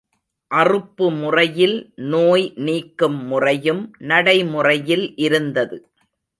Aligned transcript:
அறுப்பு 0.51 1.11
முறையில் 1.11 1.75
நோய் 1.95 2.53
நீக்கும் 2.55 3.19
முறையும் 3.25 3.83
நடைமுறையில் 3.97 5.13
இருந்தது. 5.15 5.77